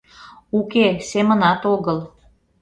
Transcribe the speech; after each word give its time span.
Уке, 0.57 0.87
семынат 1.09 1.61
огыл! 1.73 1.99